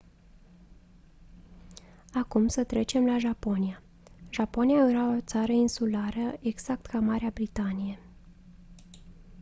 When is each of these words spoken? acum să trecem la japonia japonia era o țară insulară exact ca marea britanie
acum 2.13 2.47
să 2.47 2.63
trecem 2.63 3.05
la 3.05 3.17
japonia 3.17 3.83
japonia 4.29 4.89
era 4.89 5.15
o 5.15 5.21
țară 5.21 5.51
insulară 5.51 6.35
exact 6.41 6.85
ca 6.85 6.99
marea 6.99 7.29
britanie 7.33 7.99